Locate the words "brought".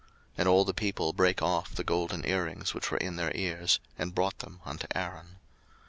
4.15-4.39